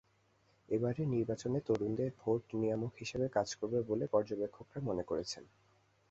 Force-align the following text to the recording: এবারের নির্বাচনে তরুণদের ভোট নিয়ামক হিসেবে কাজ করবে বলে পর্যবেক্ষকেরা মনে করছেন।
এবারের 0.69 1.07
নির্বাচনে 1.07 1.59
তরুণদের 1.67 2.09
ভোট 2.19 2.43
নিয়ামক 2.53 2.93
হিসেবে 2.99 3.27
কাজ 3.29 3.49
করবে 3.55 3.79
বলে 3.89 4.05
পর্যবেক্ষকেরা 4.07 4.79
মনে 4.89 5.03
করছেন। 5.03 5.43